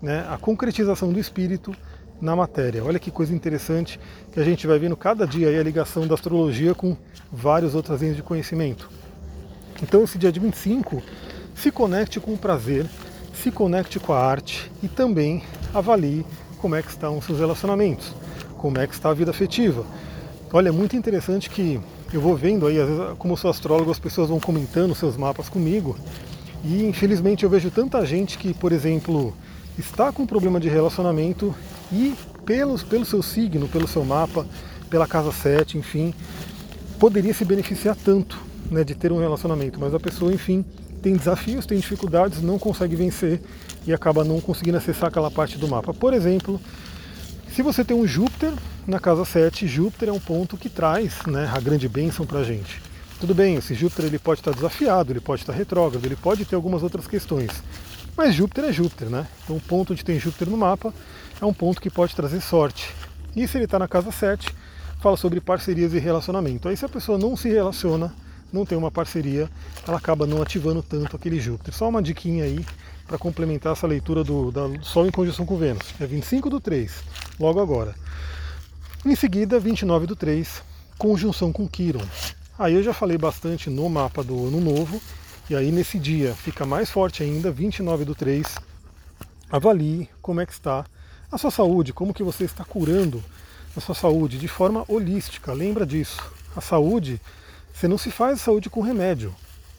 né? 0.03 0.27
a 0.29 0.37
concretização 0.37 1.12
do 1.12 1.21
espírito 1.21 1.73
na 2.21 2.35
matéria. 2.35 2.83
Olha 2.83 2.99
que 2.99 3.09
coisa 3.09 3.33
interessante 3.33 4.00
que 4.33 4.41
a 4.41 4.44
gente 4.44 4.67
vai 4.67 4.81
vendo 4.81 4.97
cada 4.97 5.25
dia 5.25 5.49
aí 5.49 5.56
a 5.56 5.62
ligação 5.62 6.09
da 6.09 6.15
astrologia 6.15 6.75
com 6.75 6.97
vários 7.31 7.77
outras 7.77 8.00
linhas 8.00 8.17
de 8.17 8.23
conhecimento. 8.23 8.91
Então 9.81 10.03
esse 10.03 10.19
dia 10.19 10.33
de 10.33 10.41
25 10.41 11.00
se 11.55 11.71
conecte 11.71 12.19
com 12.19 12.35
o 12.35 12.38
prazer, 12.38 12.85
se 13.33 13.53
conecte 13.53 14.00
com 14.00 14.12
a 14.12 14.21
arte 14.21 14.73
e 14.83 14.88
também 14.88 15.44
avalie 15.73 16.27
como 16.58 16.75
é 16.75 16.82
que 16.82 16.91
estão 16.91 17.19
os 17.19 17.25
seus 17.25 17.38
relacionamentos, 17.38 18.12
como 18.58 18.79
é 18.79 18.87
que 18.87 18.94
está 18.94 19.11
a 19.11 19.14
vida 19.14 19.31
afetiva. 19.31 19.85
Olha, 20.53 20.69
é 20.69 20.73
muito 20.73 20.97
interessante 20.97 21.50
que 21.50 21.81
eu 22.12 22.20
vou 22.20 22.37
vendo 22.37 22.67
aí, 22.67 22.81
às 22.81 22.88
vezes, 22.88 23.05
como 23.19 23.37
sou 23.37 23.50
astrólogo, 23.50 23.91
as 23.91 23.99
pessoas 23.99 24.29
vão 24.29 24.38
comentando 24.38 24.94
seus 24.94 25.17
mapas 25.17 25.49
comigo, 25.49 25.97
e 26.64 26.85
infelizmente 26.85 27.44
eu 27.44 27.50
vejo 27.50 27.70
tanta 27.70 28.05
gente 28.06 28.38
que, 28.38 28.55
por 28.55 28.73
exemplo, 28.73 29.35
está 29.79 30.12
com 30.12 30.26
problema 30.26 30.58
de 30.58 30.69
relacionamento 30.69 31.55
e 31.93 32.14
pelos, 32.44 32.82
pelo 32.82 33.05
seu 33.05 33.23
signo, 33.23 33.69
pelo 33.69 33.87
seu 33.88 34.05
mapa, 34.05 34.47
pela 34.88 35.06
casa 35.06 35.32
7, 35.32 35.79
enfim, 35.79 36.14
poderia 36.99 37.35
se 37.35 37.44
beneficiar 37.44 37.97
tanto 37.97 38.38
né, 38.70 38.85
de 38.85 38.94
ter 38.94 39.12
um 39.12 39.19
relacionamento, 39.19 39.79
mas 39.79 39.94
a 39.94 40.00
pessoa, 40.00 40.32
enfim, 40.32 40.64
tem 41.03 41.17
desafios, 41.17 41.67
tem 41.67 41.79
dificuldades, 41.79 42.43
não 42.43 42.59
consegue 42.59 42.97
vencer 42.97 43.41
e 43.87 43.93
acaba 43.93 44.25
não 44.25 44.41
conseguindo 44.41 44.77
acessar 44.77 45.09
aquela 45.09 45.31
parte 45.31 45.59
do 45.59 45.69
mapa. 45.69 45.95
Por 45.95 46.13
exemplo, 46.13 46.61
se 47.53 47.63
você 47.63 47.85
tem 47.85 47.97
um 47.97 48.07
Júpiter 48.07 48.53
na 48.87 48.99
casa 48.99 49.25
7, 49.25 49.67
Júpiter 49.67 50.09
é 50.09 50.13
um 50.13 50.21
ponto 50.21 50.57
que 50.57 50.69
traz 50.69 51.25
né, 51.27 51.51
a 51.55 51.61
grande 51.61 51.89
bênção 51.89 52.27
para 52.27 52.41
a 52.41 52.45
gente. 52.45 52.83
Tudo 53.19 53.35
bem, 53.35 53.55
esse 53.55 53.75
Júpiter 53.75 54.07
ele 54.07 54.19
pode 54.19 54.41
estar 54.41 54.53
desafiado, 54.53 55.11
ele 55.11 55.21
pode 55.21 55.43
estar 55.43 55.53
retrógrado, 55.53 56.05
ele 56.05 56.17
pode 56.17 56.45
ter 56.45 56.55
algumas 56.55 56.83
outras 56.83 57.07
questões. 57.07 57.51
Mas 58.17 58.35
Júpiter 58.35 58.65
é 58.65 58.73
Júpiter, 58.73 59.09
né? 59.09 59.27
Então 59.45 59.57
o 59.57 59.61
ponto 59.61 59.93
onde 59.93 60.05
tem 60.05 60.19
Júpiter 60.19 60.51
no 60.51 60.57
mapa 60.57 60.93
é 61.41 61.45
um 61.45 61.53
ponto 61.53 61.81
que 61.81 61.89
pode 61.89 62.15
trazer 62.15 62.41
sorte. 62.41 62.93
E 63.35 63.47
se 63.47 63.57
ele 63.57 63.65
está 63.65 63.79
na 63.79 63.89
casa 63.89 64.11
7, 64.11 64.49
fala 65.01 65.17
sobre 65.17 65.41
parcerias 65.41 65.95
e 65.95 65.99
relacionamento. 65.99 66.69
Aí 66.69 66.77
se 66.77 66.85
a 66.85 66.89
pessoa 66.89 67.19
não 67.19 67.37
se 67.37 67.49
relaciona, 67.49 68.13
não 68.53 68.65
tem 68.65 68.77
uma 68.77 68.91
parceria, 68.91 69.51
ela 69.87 69.99
acaba 69.99 70.27
não 70.27 70.43
ativando 70.43 70.83
tanto 70.83 71.17
aquele 71.17 71.41
Júpiter. 71.41 71.75
Só 71.75 71.89
uma 71.89 72.03
diquinha 72.03 72.45
aí 72.45 72.65
para 73.07 73.19
complementar 73.19 73.73
essa 73.73 73.87
leitura 73.87 74.25
do, 74.25 74.53
Sol 74.83 75.07
em 75.07 75.11
conjunção 75.11 75.47
com 75.47 75.57
Vênus. 75.57 75.95
É 76.01 76.07
25 76.07 76.51
do 76.51 76.61
3, 76.61 76.93
logo 77.39 77.61
agora. 77.61 77.95
Em 79.05 79.15
seguida, 79.15 79.61
29 79.61 80.07
do 80.07 80.17
3, 80.17 80.63
conjunção 80.99 81.53
com 81.53 81.69
Quiron. 81.69 82.05
Aí 82.59 82.75
eu 82.75 82.83
já 82.83 82.93
falei 82.93 83.19
bastante 83.19 83.71
no 83.71 83.89
mapa 83.89 84.25
do 84.25 84.49
Ano 84.49 84.61
Novo, 84.61 85.01
e 85.49 85.55
aí 85.55 85.71
nesse 85.71 85.99
dia 85.99 86.35
fica 86.35 86.67
mais 86.67 86.91
forte 86.91 87.23
ainda, 87.23 87.51
29 87.51 88.05
do 88.05 88.15
3. 88.15 88.57
Avalie 89.51 90.09
como 90.21 90.41
é 90.41 90.47
que 90.47 90.53
está 90.53 90.85
a 91.31 91.39
sua 91.39 91.51
saúde, 91.51 91.93
como 91.93 92.15
que 92.15 92.23
você 92.23 92.45
está 92.45 92.65
curando 92.65 93.23
a 93.77 93.81
sua 93.81 93.95
saúde 93.95 94.39
de 94.39 94.49
forma 94.49 94.85
holística. 94.89 95.53
Lembra 95.53 95.87
disso. 95.87 96.21
A 96.57 96.61
saúde, 96.61 97.21
você 97.76 97.87
não 97.87 97.99
se 97.99 98.11
faz 98.11 98.40
saúde 98.40 98.70
com 98.70 98.81
remédio, 98.81 99.34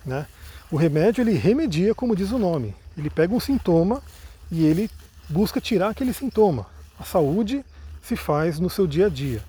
né? 0.05 0.27
O 0.69 0.75
remédio 0.75 1.23
ele 1.23 1.33
remedia, 1.33 1.95
como 1.95 2.15
diz 2.15 2.31
o 2.31 2.37
nome. 2.37 2.75
Ele 2.95 3.09
pega 3.09 3.33
um 3.33 3.39
sintoma 3.39 4.03
e 4.51 4.65
ele 4.65 4.87
busca 5.27 5.59
tirar 5.59 5.89
aquele 5.89 6.13
sintoma. 6.13 6.67
A 6.99 7.03
saúde 7.03 7.65
se 8.03 8.15
faz 8.15 8.59
no 8.59 8.69
seu 8.69 8.85
dia 8.85 9.07
a 9.07 9.09
dia, 9.09 9.43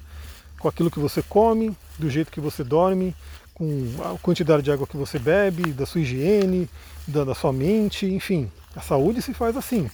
com 0.59 0.67
aquilo 0.67 0.91
que 0.91 0.99
você 0.99 1.23
come, 1.23 1.77
do 1.99 2.09
jeito 2.09 2.33
que 2.33 2.41
você 2.41 2.65
dorme, 2.65 3.15
com 3.53 3.85
a 4.03 4.19
quantidade 4.19 4.63
de 4.63 4.73
água 4.73 4.87
que 4.87 4.97
você 4.97 5.19
bebe, 5.19 5.71
da 5.75 5.85
sua 5.85 6.01
higiene, 6.01 6.71
da, 7.07 7.25
da 7.25 7.35
sua 7.35 7.53
mente, 7.53 8.07
enfim. 8.07 8.51
A 8.75 8.81
saúde 8.81 9.21
se 9.21 9.35
faz 9.35 9.59
assim. 9.59 9.91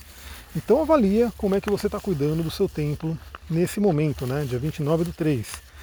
Então 0.55 0.81
avalia 0.81 1.33
como 1.37 1.57
é 1.57 1.61
que 1.61 1.71
você 1.71 1.87
está 1.87 1.99
cuidando 1.99 2.45
do 2.45 2.53
seu 2.53 2.69
templo 2.69 3.19
nesse 3.51 3.81
momento, 3.81 4.29
né, 4.29 4.45
dia 4.49 4.61
29 4.61 5.03
do 5.03 5.13
3. 5.13 5.74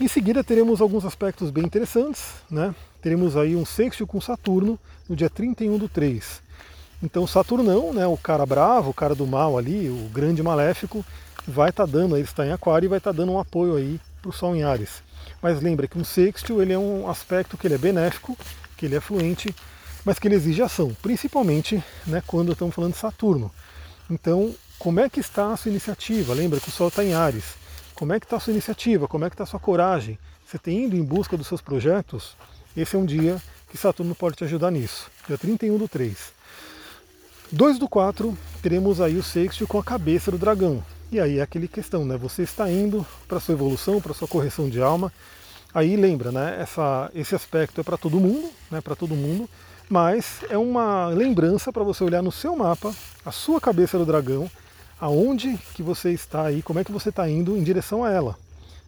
Em 0.00 0.08
seguida 0.08 0.42
teremos 0.42 0.80
alguns 0.80 1.04
aspectos 1.04 1.50
bem 1.50 1.62
interessantes, 1.62 2.22
né? 2.50 2.74
teremos 3.02 3.36
aí 3.36 3.54
um 3.54 3.66
sexto 3.66 4.06
com 4.06 4.18
Saturno 4.18 4.78
no 5.06 5.14
dia 5.14 5.28
31 5.28 5.76
do 5.76 5.90
3. 5.90 6.40
Então 7.02 7.26
Saturnão, 7.26 7.92
né, 7.92 8.06
o 8.06 8.16
cara 8.16 8.46
bravo, 8.46 8.90
o 8.90 8.94
cara 8.94 9.14
do 9.14 9.26
mal 9.26 9.58
ali, 9.58 9.90
o 9.90 10.08
grande 10.08 10.42
maléfico, 10.42 11.04
vai 11.46 11.68
estar 11.68 11.84
tá 11.84 11.92
dando, 11.92 12.16
ele 12.16 12.24
está 12.24 12.46
em 12.46 12.50
aquário 12.50 12.86
e 12.86 12.88
vai 12.88 12.96
estar 12.96 13.12
tá 13.12 13.16
dando 13.18 13.32
um 13.32 13.38
apoio 13.38 13.76
aí 13.76 14.00
para 14.22 14.30
o 14.30 14.32
Sol 14.32 14.56
em 14.56 14.62
Ares. 14.62 15.02
Mas 15.42 15.60
lembra 15.60 15.86
que 15.86 15.98
um 15.98 16.04
sexto 16.04 16.62
ele 16.62 16.72
é 16.72 16.78
um 16.78 17.06
aspecto 17.10 17.58
que 17.58 17.66
ele 17.66 17.74
é 17.74 17.78
benéfico, 17.78 18.38
que 18.78 18.86
ele 18.86 18.96
é 18.96 19.00
fluente, 19.00 19.54
mas 20.02 20.18
que 20.18 20.26
ele 20.28 20.34
exige 20.34 20.62
ação, 20.62 20.96
principalmente 21.02 21.84
né, 22.06 22.22
quando 22.26 22.52
estamos 22.52 22.74
falando 22.74 22.94
de 22.94 22.98
Saturno. 22.98 23.50
Então, 24.08 24.54
como 24.78 24.98
é 24.98 25.10
que 25.10 25.20
está 25.20 25.52
a 25.52 25.58
sua 25.58 25.70
iniciativa? 25.70 26.32
Lembra 26.32 26.58
que 26.58 26.70
o 26.70 26.72
Sol 26.72 26.88
está 26.88 27.04
em 27.04 27.12
Ares. 27.12 27.59
Como 28.00 28.14
é 28.14 28.18
que 28.18 28.24
está 28.24 28.38
a 28.38 28.40
sua 28.40 28.52
iniciativa? 28.52 29.06
Como 29.06 29.26
é 29.26 29.28
que 29.28 29.34
está 29.34 29.44
a 29.44 29.46
sua 29.46 29.60
coragem? 29.60 30.18
Você 30.46 30.56
tem 30.56 30.86
ido 30.86 30.96
em 30.96 31.04
busca 31.04 31.36
dos 31.36 31.46
seus 31.46 31.60
projetos? 31.60 32.34
Esse 32.74 32.96
é 32.96 32.98
um 32.98 33.04
dia 33.04 33.36
que 33.68 33.76
Saturno 33.76 34.14
pode 34.14 34.36
te 34.36 34.44
ajudar 34.44 34.70
nisso. 34.70 35.10
Dia 35.26 35.36
31 35.36 35.76
do 35.76 35.86
3. 35.86 36.16
2 37.52 37.78
do 37.78 37.86
4, 37.86 38.34
teremos 38.62 39.02
aí 39.02 39.18
o 39.18 39.22
sexto 39.22 39.66
com 39.66 39.78
a 39.78 39.84
cabeça 39.84 40.30
do 40.30 40.38
dragão. 40.38 40.82
E 41.12 41.20
aí 41.20 41.40
é 41.40 41.42
aquele 41.42 41.68
questão, 41.68 42.06
né? 42.06 42.16
Você 42.16 42.40
está 42.40 42.70
indo 42.70 43.06
para 43.28 43.38
sua 43.38 43.52
evolução, 43.52 44.00
para 44.00 44.14
sua 44.14 44.26
correção 44.26 44.70
de 44.70 44.80
alma. 44.80 45.12
Aí 45.74 45.94
lembra, 45.94 46.32
né? 46.32 46.56
Essa, 46.58 47.10
esse 47.14 47.34
aspecto 47.34 47.82
é 47.82 47.84
para 47.84 47.98
todo 47.98 48.18
mundo, 48.18 48.48
né? 48.70 48.80
Para 48.80 48.96
todo 48.96 49.14
mundo, 49.14 49.46
mas 49.90 50.40
é 50.48 50.56
uma 50.56 51.08
lembrança 51.08 51.70
para 51.70 51.84
você 51.84 52.02
olhar 52.02 52.22
no 52.22 52.32
seu 52.32 52.56
mapa 52.56 52.94
a 53.26 53.30
sua 53.30 53.60
cabeça 53.60 53.98
do 53.98 54.06
dragão, 54.06 54.50
aonde 55.00 55.58
que 55.74 55.82
você 55.82 56.10
está 56.10 56.44
aí, 56.44 56.62
como 56.62 56.78
é 56.78 56.84
que 56.84 56.92
você 56.92 57.08
está 57.08 57.28
indo 57.28 57.56
em 57.56 57.62
direção 57.62 58.04
a 58.04 58.10
ela. 58.10 58.36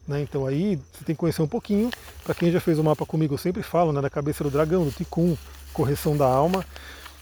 Né? 0.06 0.20
Então 0.20 0.46
aí 0.46 0.76
você 0.76 1.04
tem 1.04 1.14
que 1.14 1.20
conhecer 1.20 1.42
um 1.42 1.48
pouquinho. 1.48 1.90
Para 2.22 2.34
quem 2.34 2.50
já 2.50 2.60
fez 2.60 2.78
o 2.78 2.84
mapa 2.84 3.06
comigo, 3.06 3.34
eu 3.34 3.38
sempre 3.38 3.62
falo 3.62 3.92
né, 3.92 4.00
da 4.00 4.10
cabeça 4.10 4.44
do 4.44 4.50
dragão, 4.50 4.84
do 4.84 4.90
ticum, 4.90 5.36
correção 5.72 6.16
da 6.16 6.26
alma. 6.26 6.64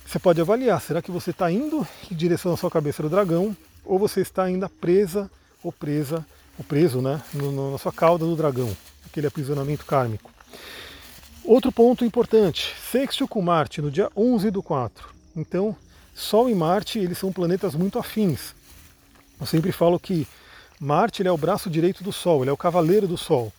Você 0.05 0.19
pode 0.19 0.41
avaliar, 0.41 0.81
será 0.81 1.01
que 1.01 1.11
você 1.11 1.31
está 1.31 1.51
indo 1.53 1.87
em 2.11 2.15
direção 2.15 2.53
à 2.53 2.57
sua 2.57 2.71
cabeça 2.71 3.03
do 3.03 3.09
dragão 3.09 3.57
ou 3.85 3.99
você 3.99 4.21
está 4.21 4.43
ainda 4.43 4.69
presa 4.69 5.31
ou 5.63 5.71
presa, 5.71 6.27
ou 6.59 6.65
preso 6.65 7.01
né, 7.01 7.23
no, 7.33 7.53
no, 7.53 7.73
na 7.73 7.79
sua 7.79 7.93
cauda 7.93 8.25
do 8.25 8.35
dragão, 8.35 8.75
aquele 9.07 9.27
aprisionamento 9.27 9.85
kármico. 9.85 10.31
Outro 11.45 11.71
ponto 11.71 12.05
importante, 12.05 12.75
sexto 12.91 13.27
com 13.27 13.43
Marte 13.43 13.81
no 13.81 13.91
dia 13.91 14.11
11 14.17 14.51
do 14.51 14.63
4. 14.63 15.09
Então, 15.37 15.77
Sol 16.15 16.51
e 16.51 16.55
Marte, 16.55 16.99
eles 16.99 17.19
são 17.19 17.33
planetas 17.33 17.75
muito 17.75 17.99
afins. 17.99 18.55
Eu 19.41 19.47
sempre 19.47 19.73
falo 19.73 19.99
que 19.99 20.27
Marte 20.79 21.27
é 21.27 21.33
o 21.33 21.37
braço 21.37 21.71
direito 21.71 22.05
do 22.05 22.13
Sol, 22.13 22.43
ele 22.43 22.51
é 22.51 22.53
o 22.53 22.57
cavaleiro 22.57 23.09
do 23.09 23.17
Sol. 23.17 23.53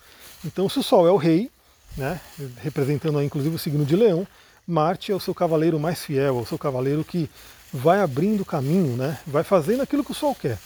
Então, 0.46 0.70
se 0.70 0.80
o 0.80 0.84
Sol 0.84 1.08
é 1.08 1.12
o 1.12 1.18
rei, 1.18 1.50
né, 1.98 2.20
representando 2.62 3.22
inclusive 3.22 3.56
o 3.56 3.60
signo 3.60 3.86
de 3.86 3.96
Leão, 3.96 4.28
Marte 4.68 5.12
é 5.12 5.16
o 5.16 5.20
seu 5.20 5.34
cavaleiro 5.34 5.80
mais 5.80 6.04
fiel, 6.04 6.40
é 6.40 6.42
o 6.42 6.46
seu 6.46 6.58
cavaleiro 6.58 7.04
que 7.04 7.30
vai 7.74 8.00
abrindo 8.00 8.46
caminho, 8.46 8.96
né, 8.96 9.20
vai 9.26 9.44
fazendo 9.44 9.82
aquilo 9.82 10.04
que 10.04 10.12
o 10.12 10.16
Sol 10.16 10.36
quer. 10.36 10.58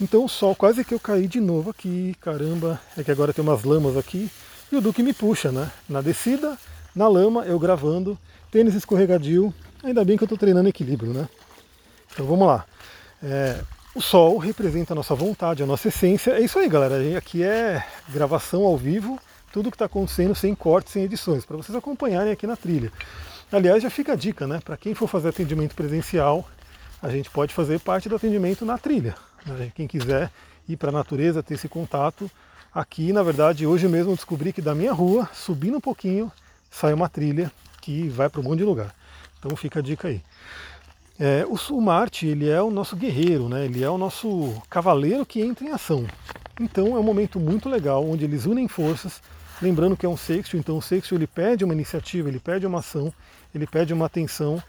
Então 0.00 0.24
o 0.24 0.28
sol 0.28 0.54
quase 0.54 0.84
que 0.84 0.92
eu 0.92 1.00
caí 1.00 1.26
de 1.26 1.40
novo 1.40 1.70
aqui, 1.70 2.14
caramba, 2.20 2.78
é 2.98 3.02
que 3.02 3.10
agora 3.10 3.32
tem 3.32 3.42
umas 3.42 3.64
lamas 3.64 3.96
aqui 3.96 4.30
e 4.70 4.76
o 4.76 4.80
Duque 4.80 5.02
me 5.02 5.14
puxa, 5.14 5.50
né? 5.50 5.70
Na 5.88 6.02
descida, 6.02 6.58
na 6.94 7.08
lama, 7.08 7.46
eu 7.46 7.58
gravando, 7.58 8.18
tênis 8.50 8.74
escorregadio, 8.74 9.54
ainda 9.82 10.04
bem 10.04 10.18
que 10.18 10.22
eu 10.22 10.26
estou 10.26 10.36
treinando 10.36 10.68
equilíbrio, 10.68 11.14
né? 11.14 11.26
Então 12.12 12.26
vamos 12.26 12.46
lá. 12.46 12.66
É, 13.22 13.58
o 13.96 14.02
sol 14.02 14.36
representa 14.36 14.92
a 14.92 14.94
nossa 14.94 15.14
vontade, 15.14 15.62
a 15.62 15.66
nossa 15.66 15.88
essência. 15.88 16.32
É 16.32 16.40
isso 16.40 16.58
aí, 16.58 16.68
galera. 16.68 16.96
Aqui 17.16 17.42
é 17.42 17.82
gravação 18.10 18.64
ao 18.64 18.76
vivo, 18.76 19.18
tudo 19.50 19.70
que 19.70 19.74
está 19.74 19.86
acontecendo 19.86 20.34
sem 20.34 20.54
cortes, 20.54 20.92
sem 20.92 21.02
edições, 21.04 21.46
para 21.46 21.56
vocês 21.56 21.74
acompanharem 21.74 22.30
aqui 22.30 22.46
na 22.46 22.56
trilha. 22.56 22.92
Aliás, 23.50 23.82
já 23.82 23.88
fica 23.88 24.12
a 24.12 24.14
dica, 24.14 24.46
né? 24.46 24.60
Para 24.62 24.76
quem 24.76 24.92
for 24.94 25.08
fazer 25.08 25.30
atendimento 25.30 25.74
presencial, 25.74 26.46
a 27.02 27.08
gente 27.08 27.30
pode 27.30 27.54
fazer 27.54 27.80
parte 27.80 28.06
do 28.06 28.16
atendimento 28.16 28.66
na 28.66 28.76
trilha. 28.76 29.14
Né? 29.46 29.72
Quem 29.74 29.86
quiser 29.86 30.30
ir 30.68 30.76
para 30.76 30.90
a 30.90 30.92
natureza, 30.92 31.42
ter 31.42 31.54
esse 31.54 31.68
contato. 31.68 32.30
Aqui, 32.74 33.14
na 33.14 33.22
verdade, 33.22 33.66
hoje 33.66 33.88
mesmo 33.88 34.14
descobri 34.14 34.52
que 34.52 34.60
da 34.60 34.74
minha 34.74 34.92
rua, 34.92 35.26
subindo 35.32 35.78
um 35.78 35.80
pouquinho, 35.80 36.30
sai 36.70 36.92
uma 36.92 37.08
trilha 37.08 37.50
que 37.80 38.10
vai 38.10 38.28
para 38.28 38.42
um 38.42 38.44
monte 38.44 38.58
de 38.58 38.64
lugar. 38.64 38.94
Então 39.38 39.56
fica 39.56 39.78
a 39.78 39.82
dica 39.82 40.08
aí. 40.08 40.20
É, 41.18 41.46
o, 41.46 41.56
o 41.74 41.80
Marte 41.80 42.26
ele 42.26 42.48
é 42.48 42.60
o 42.60 42.70
nosso 42.70 42.94
guerreiro, 42.94 43.48
né? 43.48 43.64
ele 43.64 43.82
é 43.82 43.88
o 43.88 43.96
nosso 43.96 44.54
cavaleiro 44.68 45.24
que 45.24 45.40
entra 45.40 45.64
em 45.64 45.70
ação. 45.70 46.06
Então 46.60 46.96
é 46.96 47.00
um 47.00 47.02
momento 47.02 47.40
muito 47.40 47.68
legal 47.68 48.06
onde 48.06 48.24
eles 48.24 48.44
unem 48.44 48.68
forças, 48.68 49.22
lembrando 49.60 49.96
que 49.96 50.04
é 50.04 50.08
um 50.08 50.16
sexto, 50.16 50.56
então 50.56 50.76
o 50.76 50.82
sexto 50.82 51.14
ele 51.14 51.26
pede 51.26 51.64
uma 51.64 51.72
iniciativa, 51.72 52.28
ele 52.28 52.38
pede 52.38 52.66
uma 52.66 52.80
ação, 52.80 53.12
ele 53.54 53.66
pede 53.66 53.94
uma 53.94 54.06
atenção, 54.06 54.62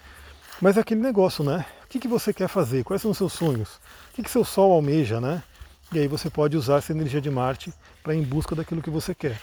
mas 0.61 0.77
é 0.77 0.79
aquele 0.79 1.01
negócio, 1.01 1.43
né? 1.43 1.65
O 1.83 1.87
que, 1.87 1.99
que 1.99 2.07
você 2.07 2.33
quer 2.33 2.47
fazer? 2.47 2.83
Quais 2.83 3.01
são 3.01 3.11
os 3.11 3.17
seus 3.17 3.33
sonhos? 3.33 3.75
O 4.11 4.15
que, 4.15 4.23
que 4.23 4.31
seu 4.31 4.43
Sol 4.43 4.71
almeja, 4.71 5.21
né? 5.21 5.43
E 5.93 5.99
aí 5.99 6.07
você 6.07 6.29
pode 6.29 6.57
usar 6.57 6.77
essa 6.77 6.91
energia 6.91 7.21
de 7.21 7.29
Marte 7.29 7.73
para 8.03 8.15
em 8.15 8.23
busca 8.23 8.55
daquilo 8.55 8.81
que 8.81 8.89
você 8.89 9.13
quer. 9.13 9.39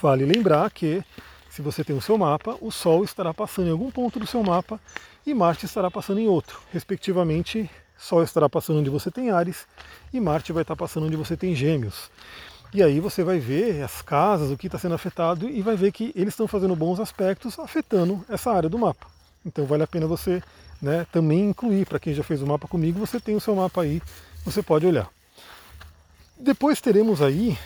Vale 0.00 0.24
lembrar 0.24 0.70
que 0.70 1.02
se 1.50 1.60
você 1.60 1.82
tem 1.82 1.96
o 1.96 2.00
seu 2.00 2.16
mapa, 2.16 2.56
o 2.60 2.70
Sol 2.70 3.02
estará 3.02 3.34
passando 3.34 3.68
em 3.68 3.72
algum 3.72 3.90
ponto 3.90 4.20
do 4.20 4.26
seu 4.26 4.42
mapa 4.42 4.80
e 5.26 5.34
Marte 5.34 5.66
estará 5.66 5.90
passando 5.90 6.20
em 6.20 6.28
outro. 6.28 6.60
Respectivamente, 6.72 7.68
Sol 7.98 8.22
estará 8.22 8.48
passando 8.48 8.78
onde 8.78 8.88
você 8.88 9.10
tem 9.10 9.30
Ares 9.30 9.66
e 10.12 10.20
Marte 10.20 10.52
vai 10.52 10.62
estar 10.62 10.76
passando 10.76 11.06
onde 11.06 11.16
você 11.16 11.36
tem 11.36 11.54
Gêmeos. 11.54 12.10
E 12.72 12.84
aí 12.84 13.00
você 13.00 13.24
vai 13.24 13.40
ver 13.40 13.82
as 13.82 14.00
casas, 14.00 14.50
o 14.50 14.56
que 14.56 14.68
está 14.68 14.78
sendo 14.78 14.94
afetado 14.94 15.50
e 15.50 15.60
vai 15.60 15.76
ver 15.76 15.90
que 15.90 16.12
eles 16.14 16.34
estão 16.34 16.46
fazendo 16.46 16.76
bons 16.76 17.00
aspectos 17.00 17.58
afetando 17.58 18.24
essa 18.28 18.52
área 18.52 18.68
do 18.68 18.78
mapa. 18.78 19.06
Então 19.44 19.66
vale 19.66 19.82
a 19.82 19.88
pena 19.88 20.06
você 20.06 20.40
né, 20.80 21.04
também 21.10 21.50
incluir, 21.50 21.84
para 21.84 21.98
quem 21.98 22.14
já 22.14 22.22
fez 22.22 22.40
o 22.40 22.46
mapa 22.46 22.68
comigo, 22.68 22.98
você 22.98 23.18
tem 23.18 23.34
o 23.34 23.40
seu 23.40 23.56
mapa 23.56 23.82
aí, 23.82 24.00
você 24.44 24.62
pode 24.62 24.86
olhar. 24.86 25.10
Depois 26.38 26.80
teremos 26.80 27.20
aí 27.20 27.58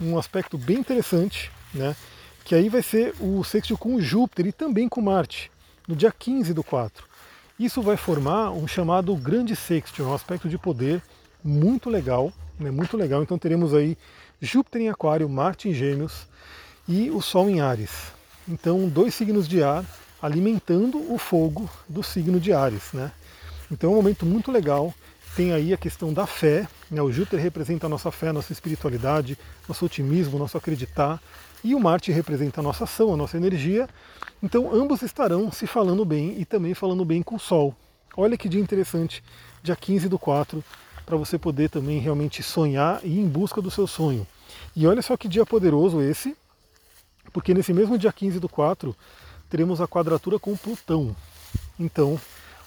um 0.00 0.16
aspecto 0.16 0.56
bem 0.56 0.78
interessante, 0.78 1.50
né, 1.74 1.94
que 2.44 2.54
aí 2.54 2.68
vai 2.68 2.82
ser 2.82 3.14
o 3.20 3.42
sexto 3.44 3.76
com 3.76 4.00
Júpiter 4.00 4.46
e 4.46 4.52
também 4.52 4.88
com 4.88 5.00
Marte, 5.00 5.50
no 5.86 5.94
dia 5.96 6.12
15 6.12 6.52
do 6.52 6.62
4. 6.62 7.04
Isso 7.58 7.82
vai 7.82 7.96
formar 7.96 8.50
um 8.50 8.66
chamado 8.66 9.14
grande 9.16 9.54
sexto, 9.54 10.02
um 10.02 10.14
aspecto 10.14 10.48
de 10.48 10.58
poder 10.58 11.02
muito 11.44 11.88
legal, 11.88 12.32
né, 12.58 12.70
muito 12.70 12.96
legal. 12.96 13.22
Então 13.22 13.38
teremos 13.38 13.74
aí 13.74 13.96
Júpiter 14.40 14.82
em 14.82 14.88
Aquário, 14.88 15.28
Marte 15.28 15.68
em 15.68 15.74
Gêmeos 15.74 16.26
e 16.88 17.10
o 17.10 17.20
Sol 17.20 17.48
em 17.48 17.60
Ares. 17.60 18.12
Então 18.48 18.88
dois 18.88 19.14
signos 19.14 19.46
de 19.46 19.62
ar 19.62 19.84
alimentando 20.20 21.12
o 21.12 21.18
fogo 21.18 21.68
do 21.88 22.02
signo 22.02 22.38
de 22.38 22.52
Ares, 22.52 22.92
né? 22.92 23.12
Então 23.70 23.90
é 23.90 23.92
um 23.92 23.96
momento 23.96 24.26
muito 24.26 24.52
legal. 24.52 24.94
Tem 25.34 25.52
aí 25.52 25.72
a 25.72 25.78
questão 25.78 26.12
da 26.12 26.26
fé, 26.26 26.68
né? 26.90 27.00
o 27.00 27.10
Júpiter 27.10 27.40
representa 27.40 27.86
a 27.86 27.88
nossa 27.88 28.10
fé, 28.10 28.28
a 28.28 28.32
nossa 28.34 28.52
espiritualidade, 28.52 29.38
nosso 29.66 29.86
otimismo, 29.86 30.38
nosso 30.38 30.58
acreditar, 30.58 31.22
e 31.64 31.74
o 31.74 31.80
Marte 31.80 32.12
representa 32.12 32.60
a 32.60 32.62
nossa 32.62 32.84
ação, 32.84 33.14
a 33.14 33.16
nossa 33.16 33.38
energia. 33.38 33.88
Então 34.42 34.70
ambos 34.74 35.00
estarão 35.00 35.50
se 35.50 35.66
falando 35.66 36.04
bem 36.04 36.38
e 36.38 36.44
também 36.44 36.74
falando 36.74 37.02
bem 37.02 37.22
com 37.22 37.36
o 37.36 37.40
Sol. 37.40 37.74
Olha 38.14 38.36
que 38.36 38.46
dia 38.46 38.60
interessante, 38.60 39.24
dia 39.62 39.74
15 39.74 40.06
do 40.06 40.18
4, 40.18 40.62
para 41.06 41.16
você 41.16 41.38
poder 41.38 41.70
também 41.70 41.98
realmente 41.98 42.42
sonhar 42.42 43.00
e 43.02 43.08
ir 43.08 43.20
em 43.20 43.28
busca 43.28 43.62
do 43.62 43.70
seu 43.70 43.86
sonho. 43.86 44.26
E 44.76 44.86
olha 44.86 45.00
só 45.00 45.16
que 45.16 45.28
dia 45.28 45.46
poderoso 45.46 46.02
esse, 46.02 46.36
porque 47.32 47.54
nesse 47.54 47.72
mesmo 47.72 47.96
dia 47.96 48.12
15 48.12 48.38
do 48.38 48.50
4 48.50 48.94
teremos 49.48 49.80
a 49.80 49.88
quadratura 49.88 50.38
com 50.38 50.54
Plutão. 50.54 51.16
Então 51.80 52.20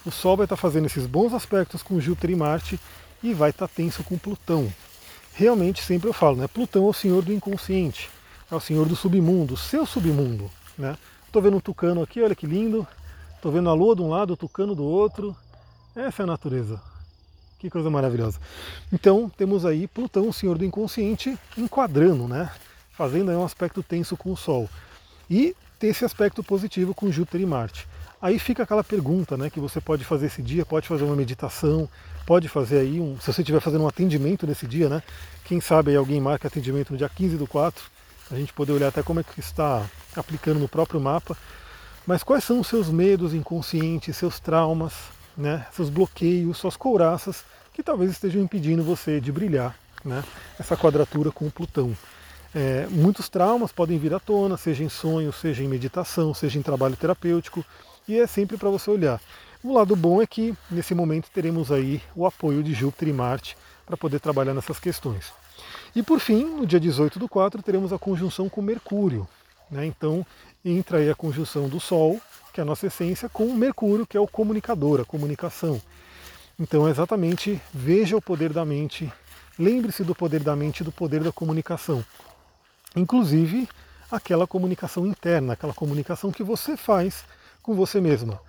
o 0.06 0.10
Sol 0.10 0.36
vai 0.36 0.44
estar 0.46 0.56
fazendo 0.56 0.86
esses 0.86 1.06
bons 1.06 1.34
aspectos 1.34 1.82
com 1.82 2.00
Júpiter 2.00 2.30
e 2.30 2.36
Marte 2.36 2.80
e 3.22 3.34
vai 3.34 3.50
estar 3.50 3.68
tenso 3.68 4.02
com 4.04 4.16
Plutão. 4.16 4.72
Realmente, 5.34 5.82
sempre 5.82 6.08
eu 6.08 6.14
falo, 6.14 6.36
né? 6.36 6.46
Plutão 6.46 6.86
é 6.86 6.88
o 6.88 6.92
senhor 6.92 7.22
do 7.22 7.32
inconsciente 7.32 8.08
é 8.50 8.54
o 8.54 8.60
senhor 8.60 8.86
do 8.86 8.94
submundo, 8.94 9.56
seu 9.56 9.84
submundo. 9.84 10.50
Né? 10.78 10.96
Estou 11.26 11.42
vendo 11.42 11.56
um 11.56 11.60
tucano 11.60 12.02
aqui, 12.02 12.22
olha 12.22 12.34
que 12.34 12.46
lindo. 12.46 12.86
Estou 13.34 13.52
vendo 13.52 13.68
a 13.68 13.74
lua 13.74 13.94
de 13.94 14.02
um 14.02 14.08
lado, 14.08 14.32
o 14.32 14.36
tucano 14.36 14.74
do 14.74 14.84
outro. 14.84 15.36
Essa 15.94 16.22
é 16.22 16.24
a 16.24 16.26
natureza. 16.26 16.80
Que 17.58 17.70
coisa 17.70 17.90
maravilhosa. 17.90 18.38
Então 18.92 19.30
temos 19.36 19.64
aí 19.64 19.86
Plutão, 19.86 20.28
o 20.28 20.32
senhor 20.32 20.58
do 20.58 20.64
inconsciente, 20.64 21.38
enquadrando, 21.56 22.28
né? 22.28 22.50
fazendo 22.92 23.30
aí 23.30 23.36
um 23.36 23.44
aspecto 23.44 23.82
tenso 23.82 24.16
com 24.16 24.32
o 24.32 24.36
Sol. 24.36 24.68
E 25.28 25.54
tem 25.78 25.90
esse 25.90 26.04
aspecto 26.04 26.42
positivo 26.42 26.94
com 26.94 27.10
Júpiter 27.10 27.40
e 27.40 27.46
Marte. 27.46 27.86
Aí 28.20 28.38
fica 28.38 28.62
aquela 28.62 28.82
pergunta 28.82 29.36
né, 29.36 29.50
que 29.50 29.60
você 29.60 29.80
pode 29.80 30.04
fazer 30.04 30.26
esse 30.26 30.42
dia, 30.42 30.64
pode 30.64 30.88
fazer 30.88 31.04
uma 31.04 31.14
meditação, 31.14 31.88
pode 32.26 32.48
fazer 32.48 32.78
aí 32.78 33.00
um. 33.00 33.18
Se 33.20 33.32
você 33.32 33.42
estiver 33.42 33.60
fazendo 33.60 33.84
um 33.84 33.88
atendimento 33.88 34.46
nesse 34.46 34.66
dia, 34.66 34.88
né? 34.88 35.02
Quem 35.44 35.60
sabe 35.60 35.90
aí 35.90 35.96
alguém 35.96 36.20
marca 36.20 36.48
atendimento 36.48 36.90
no 36.92 36.98
dia 36.98 37.08
15 37.08 37.36
do 37.36 37.46
4 37.46 37.96
a 38.30 38.34
gente 38.34 38.52
poder 38.52 38.72
olhar 38.72 38.88
até 38.88 39.02
como 39.02 39.20
é 39.20 39.22
que 39.22 39.38
está 39.38 39.86
aplicando 40.16 40.58
no 40.58 40.68
próprio 40.68 41.00
mapa. 41.00 41.36
Mas 42.06 42.22
quais 42.22 42.44
são 42.44 42.60
os 42.60 42.66
seus 42.66 42.88
medos 42.88 43.34
inconscientes, 43.34 44.16
seus 44.16 44.40
traumas, 44.40 44.92
né, 45.36 45.66
seus 45.72 45.90
bloqueios, 45.90 46.56
suas 46.56 46.76
couraças 46.76 47.44
que 47.72 47.82
talvez 47.82 48.10
estejam 48.10 48.40
impedindo 48.42 48.82
você 48.82 49.20
de 49.20 49.30
brilhar, 49.30 49.76
né, 50.04 50.24
essa 50.58 50.76
quadratura 50.76 51.30
com 51.30 51.46
o 51.46 51.50
Plutão. 51.50 51.96
É, 52.54 52.86
muitos 52.90 53.28
traumas 53.28 53.70
podem 53.70 53.98
vir 53.98 54.14
à 54.14 54.20
tona, 54.20 54.56
seja 54.56 54.82
em 54.82 54.88
sonho, 54.88 55.32
seja 55.32 55.62
em 55.62 55.68
meditação, 55.68 56.32
seja 56.32 56.58
em 56.58 56.62
trabalho 56.62 56.96
terapêutico, 56.96 57.64
e 58.08 58.18
é 58.18 58.26
sempre 58.26 58.56
para 58.56 58.70
você 58.70 58.90
olhar. 58.90 59.20
O 59.62 59.72
lado 59.72 59.96
bom 59.96 60.22
é 60.22 60.26
que 60.26 60.54
nesse 60.70 60.94
momento 60.94 61.28
teremos 61.32 61.72
aí 61.72 62.00
o 62.14 62.26
apoio 62.26 62.62
de 62.62 62.72
Júpiter 62.72 63.08
e 63.08 63.12
Marte 63.12 63.56
para 63.84 63.96
poder 63.96 64.20
trabalhar 64.20 64.54
nessas 64.54 64.78
questões. 64.78 65.32
E 65.94 66.02
por 66.02 66.20
fim, 66.20 66.44
no 66.44 66.66
dia 66.66 66.78
18 66.78 67.18
do 67.18 67.28
4, 67.28 67.62
teremos 67.62 67.92
a 67.92 67.98
conjunção 67.98 68.48
com 68.48 68.60
Mercúrio. 68.60 69.26
Né? 69.70 69.86
Então 69.86 70.24
entra 70.64 70.98
aí 70.98 71.10
a 71.10 71.14
conjunção 71.14 71.68
do 71.68 71.80
Sol, 71.80 72.20
que 72.52 72.60
é 72.60 72.62
a 72.62 72.66
nossa 72.66 72.86
essência, 72.86 73.28
com 73.28 73.52
Mercúrio, 73.54 74.06
que 74.06 74.16
é 74.16 74.20
o 74.20 74.26
comunicador, 74.26 75.00
a 75.00 75.04
comunicação. 75.04 75.80
Então 76.58 76.86
é 76.86 76.90
exatamente 76.90 77.60
veja 77.72 78.16
o 78.16 78.22
poder 78.22 78.52
da 78.52 78.64
mente, 78.64 79.12
lembre-se 79.58 80.02
do 80.04 80.14
poder 80.14 80.42
da 80.42 80.56
mente 80.56 80.80
e 80.80 80.84
do 80.84 80.92
poder 80.92 81.22
da 81.22 81.32
comunicação. 81.32 82.04
Inclusive 82.94 83.68
aquela 84.10 84.46
comunicação 84.46 85.06
interna, 85.06 85.52
aquela 85.52 85.74
comunicação 85.74 86.30
que 86.30 86.42
você 86.42 86.76
faz 86.76 87.24
com 87.66 87.74
você 87.74 88.00
mesma. 88.00 88.40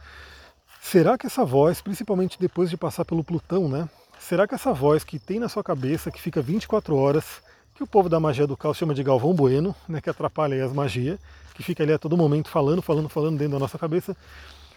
Será 0.81 1.17
que 1.17 1.27
essa 1.27 1.43
voz, 1.43 1.81
principalmente 1.81 2.39
depois 2.39 2.69
de 2.69 2.77
passar 2.77 3.03
pelo 3.03 3.23
Plutão, 3.23 3.67
né, 3.67 3.89
Será 4.19 4.47
que 4.47 4.55
essa 4.55 4.73
voz 4.73 5.03
que 5.03 5.17
tem 5.19 5.39
na 5.39 5.47
sua 5.47 5.63
cabeça, 5.63 6.11
que 6.11 6.21
fica 6.21 6.41
24 6.41 6.95
horas, 6.97 7.41
que 7.73 7.81
o 7.81 7.87
povo 7.87 8.09
da 8.09 8.19
magia 8.19 8.45
do 8.45 8.57
caos 8.57 8.75
chama 8.75 8.93
de 8.93 9.01
Galvão 9.01 9.33
Bueno, 9.33 9.73
né, 9.87 10.01
que 10.01 10.09
atrapalha 10.09 10.65
as 10.65 10.73
magias, 10.73 11.17
que 11.53 11.63
fica 11.63 11.83
ali 11.83 11.93
a 11.93 11.97
todo 11.97 12.17
momento 12.17 12.49
falando, 12.49 12.81
falando, 12.81 13.07
falando 13.07 13.37
dentro 13.37 13.53
da 13.53 13.59
nossa 13.59 13.77
cabeça, 13.77 14.17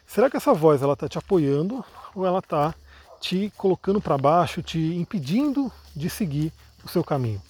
será 0.07 0.31
que 0.31 0.37
essa 0.37 0.55
voz 0.55 0.83
ela 0.83 0.93
está 0.93 1.09
te 1.09 1.19
apoiando 1.19 1.85
ou 2.15 2.25
ela 2.25 2.39
está 2.39 2.75
te 3.21 3.53
colocando 3.57 4.01
para 4.01 4.17
baixo, 4.17 4.63
te 4.63 4.79
impedindo 4.79 5.73
de 5.97 6.09
seguir 6.09 6.53
o 6.85 6.89
seu 6.89 7.03
caminho? 7.03 7.43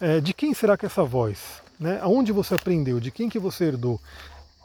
É, 0.00 0.20
de 0.20 0.34
quem 0.34 0.52
será 0.54 0.76
que 0.76 0.86
é 0.86 0.88
essa 0.88 1.04
voz? 1.04 1.62
Né? 1.78 2.00
Aonde 2.02 2.32
você 2.32 2.54
aprendeu? 2.54 2.98
De 2.98 3.12
quem 3.12 3.28
que 3.28 3.38
você 3.38 3.66
herdou? 3.66 4.00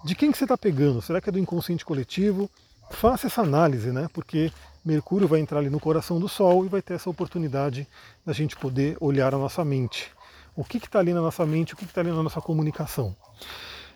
De 0.04 0.16
quem 0.16 0.32
que 0.32 0.38
você 0.38 0.44
está 0.44 0.58
pegando? 0.58 1.02
Será 1.02 1.22
que 1.22 1.30
é 1.30 1.32
do 1.32 1.40
inconsciente 1.40 1.86
coletivo? 1.86 2.50
Faça 2.92 3.28
essa 3.28 3.42
análise, 3.42 3.90
né? 3.92 4.10
Porque 4.14 4.52
Mercúrio 4.84 5.30
vai 5.30 5.40
entrar 5.40 5.60
ali 5.60 5.70
no 5.70 5.80
coração 5.80 6.20
do 6.20 6.28
Sol 6.28 6.66
e 6.66 6.68
vai 6.68 6.82
ter 6.82 6.96
essa 6.96 7.10
oportunidade 7.10 7.88
da 8.26 8.34
gente 8.34 8.58
poder 8.58 8.98
olhar 9.00 9.34
a 9.34 9.38
nossa 9.38 9.64
mente. 9.64 10.12
O 10.56 10.64
que 10.64 10.78
está 10.78 11.00
ali 11.00 11.14
na 11.14 11.22
nossa 11.22 11.46
mente, 11.46 11.74
o 11.74 11.78
que 11.78 11.86
está 11.86 12.02
ali 12.02 12.12
na 12.12 12.22
nossa 12.22 12.42
comunicação. 12.42 13.16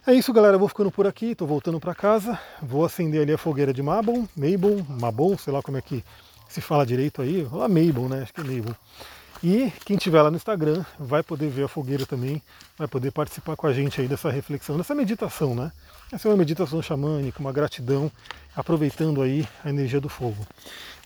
É 0.06 0.14
isso, 0.14 0.32
galera. 0.32 0.56
Eu 0.56 0.60
vou 0.60 0.70
ficando 0.70 0.90
por 0.90 1.06
aqui, 1.06 1.32
estou 1.32 1.46
voltando 1.46 1.78
para 1.78 1.94
casa. 1.94 2.40
Vou 2.62 2.86
acender 2.86 3.24
ali 3.24 3.34
a 3.34 3.38
fogueira 3.38 3.74
de 3.74 3.84
Mabon, 3.84 4.26
Mabon, 4.34 4.86
Mabon, 4.88 5.38
sei 5.38 5.52
lá 5.52 5.62
como 5.62 5.76
é 5.76 5.82
que 5.82 6.02
se 6.48 6.62
fala 6.62 6.86
direito 6.86 7.22
aí. 7.22 7.46
Lá 7.52 7.68
Mabon, 7.68 8.08
né? 8.08 8.22
Acho 8.24 8.34
que 8.34 8.40
é 8.40 8.44
Mabon. 8.46 8.74
E 9.44 9.72
quem 9.86 9.98
estiver 9.98 10.22
lá 10.22 10.32
no 10.32 10.38
Instagram 10.38 10.84
vai 11.00 11.22
poder 11.22 11.50
ver 11.50 11.63
a 11.63 11.67
fogueira 11.67 12.06
também, 12.06 12.41
vai 12.77 12.88
poder 12.88 13.12
participar 13.12 13.56
com 13.56 13.67
a 13.67 13.74
gente 13.74 14.01
aí 14.01 14.08
dessa 14.08 14.32
reflexão, 14.32 14.77
dessa 14.77 14.96
meditação, 14.96 15.53
né? 15.53 15.72
Essa 16.12 16.27
é 16.27 16.32
uma 16.32 16.38
meditação 16.38 16.82
xamânica, 16.82 17.39
uma 17.39 17.51
gratidão, 17.51 18.12
aproveitando 18.56 19.22
aí 19.22 19.48
a 19.63 19.70
energia 19.70 20.01
do 20.01 20.10
fogo. 20.10 20.48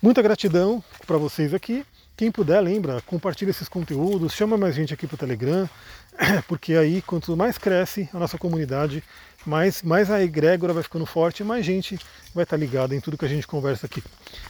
Muita 0.01 0.21
gratidão 0.21 0.83
para 1.05 1.17
vocês 1.17 1.53
aqui 1.53 1.85
quem 2.21 2.31
puder, 2.31 2.61
lembra, 2.61 3.01
compartilha 3.01 3.49
esses 3.49 3.67
conteúdos, 3.67 4.33
chama 4.33 4.55
mais 4.55 4.75
gente 4.75 4.93
aqui 4.93 5.07
para 5.07 5.15
o 5.15 5.17
Telegram, 5.17 5.67
porque 6.47 6.75
aí 6.75 7.01
quanto 7.01 7.35
mais 7.35 7.57
cresce 7.57 8.07
a 8.13 8.19
nossa 8.19 8.37
comunidade, 8.37 9.03
mais, 9.43 9.81
mais 9.81 10.11
a 10.11 10.21
egrégora 10.21 10.71
vai 10.71 10.83
ficando 10.83 11.05
forte, 11.07 11.43
mais 11.43 11.65
gente 11.65 11.97
vai 12.31 12.43
estar 12.43 12.57
ligada 12.57 12.95
em 12.95 12.99
tudo 12.99 13.17
que 13.17 13.25
a 13.25 13.27
gente 13.27 13.47
conversa 13.47 13.87
aqui. 13.87 14.03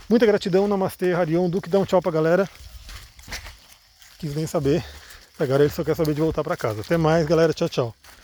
Muita 0.09 0.25
gratidão, 0.25 0.67
Namastê, 0.67 1.13
Harion, 1.13 1.50
Duque, 1.50 1.69
dá 1.69 1.79
um 1.79 1.85
tchau 1.85 2.01
pra 2.01 2.11
galera. 2.11 2.50
Quis 4.21 4.35
nem 4.35 4.45
saber, 4.45 4.85
agora 5.39 5.63
ele 5.63 5.73
só 5.73 5.83
quer 5.83 5.95
saber 5.95 6.13
de 6.13 6.21
voltar 6.21 6.43
para 6.43 6.55
casa. 6.55 6.81
Até 6.81 6.95
mais, 6.95 7.25
galera, 7.25 7.55
tchau, 7.55 7.67
tchau. 7.67 7.95